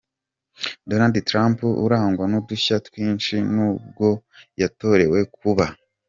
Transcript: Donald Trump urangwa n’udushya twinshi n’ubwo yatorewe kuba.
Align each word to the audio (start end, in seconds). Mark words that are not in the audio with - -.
Donald 0.89 1.17
Trump 1.29 1.57
urangwa 1.85 2.25
n’udushya 2.31 2.75
twinshi 2.87 3.35
n’ubwo 3.53 4.07
yatorewe 4.61 5.19
kuba. 5.37 5.65